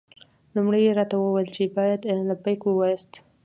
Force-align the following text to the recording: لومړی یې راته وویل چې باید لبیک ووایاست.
لومړی 0.55 0.81
یې 0.87 0.91
راته 0.99 1.15
وویل 1.19 1.49
چې 1.55 1.73
باید 1.77 2.01
لبیک 2.29 2.61
ووایاست. 2.65 3.11